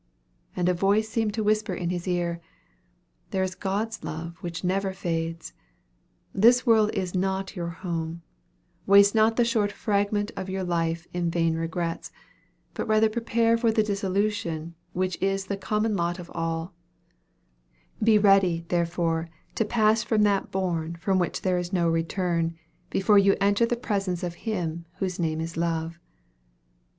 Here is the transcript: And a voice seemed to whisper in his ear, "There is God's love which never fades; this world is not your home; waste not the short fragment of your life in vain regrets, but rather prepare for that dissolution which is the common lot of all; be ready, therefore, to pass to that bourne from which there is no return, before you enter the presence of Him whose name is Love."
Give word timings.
And 0.55 0.67
a 0.67 0.73
voice 0.73 1.07
seemed 1.07 1.35
to 1.35 1.43
whisper 1.43 1.75
in 1.75 1.91
his 1.91 2.07
ear, 2.07 2.41
"There 3.29 3.43
is 3.43 3.53
God's 3.53 4.03
love 4.03 4.35
which 4.37 4.63
never 4.63 4.93
fades; 4.93 5.53
this 6.33 6.65
world 6.65 6.89
is 6.95 7.13
not 7.13 7.55
your 7.55 7.67
home; 7.69 8.23
waste 8.87 9.13
not 9.13 9.35
the 9.35 9.45
short 9.45 9.71
fragment 9.71 10.31
of 10.35 10.49
your 10.49 10.63
life 10.63 11.05
in 11.13 11.29
vain 11.29 11.53
regrets, 11.55 12.11
but 12.73 12.87
rather 12.87 13.09
prepare 13.09 13.59
for 13.59 13.69
that 13.71 13.85
dissolution 13.85 14.73
which 14.93 15.21
is 15.21 15.45
the 15.45 15.55
common 15.55 15.95
lot 15.95 16.17
of 16.17 16.31
all; 16.33 16.73
be 18.03 18.17
ready, 18.17 18.65
therefore, 18.69 19.29
to 19.53 19.63
pass 19.63 20.03
to 20.05 20.17
that 20.17 20.49
bourne 20.49 20.95
from 20.95 21.19
which 21.19 21.43
there 21.43 21.59
is 21.59 21.71
no 21.71 21.87
return, 21.87 22.55
before 22.89 23.19
you 23.19 23.37
enter 23.39 23.67
the 23.67 23.75
presence 23.77 24.23
of 24.23 24.33
Him 24.49 24.85
whose 24.95 25.19
name 25.19 25.39
is 25.39 25.55
Love." 25.55 25.99